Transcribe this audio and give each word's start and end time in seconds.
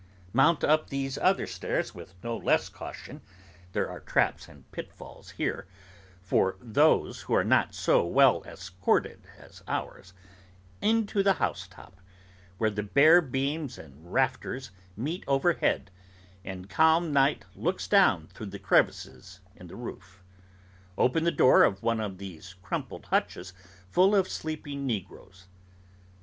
Mount 0.33 0.63
up 0.63 0.89
these 0.89 1.19
other 1.19 1.45
stairs 1.45 1.93
with 1.93 2.15
no 2.23 2.35
less 2.35 2.69
caution 2.69 3.21
(there 3.73 3.87
are 3.87 3.99
traps 3.99 4.47
and 4.47 4.63
pitfalls 4.71 5.29
here, 5.37 5.67
for 6.23 6.57
those 6.59 7.21
who 7.21 7.35
are 7.35 7.43
not 7.43 7.75
so 7.75 8.03
well 8.03 8.43
escorted 8.45 9.21
as 9.37 9.61
ourselves) 9.67 10.13
into 10.81 11.21
the 11.21 11.33
housetop; 11.33 12.01
where 12.57 12.71
the 12.71 12.81
bare 12.81 13.21
beams 13.21 13.77
and 13.77 14.11
rafters 14.11 14.71
meet 14.97 15.23
overhead, 15.27 15.91
and 16.43 16.67
calm 16.67 17.13
night 17.13 17.45
looks 17.55 17.87
down 17.87 18.25
through 18.25 18.47
the 18.47 18.57
crevices 18.57 19.39
in 19.55 19.67
the 19.67 19.75
roof. 19.75 20.23
Open 20.97 21.25
the 21.25 21.31
door 21.31 21.61
of 21.61 21.83
one 21.83 21.99
of 21.99 22.17
these 22.17 22.55
cramped 22.63 23.05
hutches 23.05 23.53
full 23.87 24.15
of 24.15 24.27
sleeping 24.27 24.87
negroes. 24.87 25.45